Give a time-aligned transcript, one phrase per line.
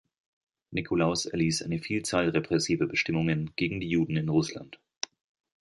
[0.71, 4.79] Nikolaus erließ eine Vielzahl repressiver Bestimmungen gegen die Juden in Russland.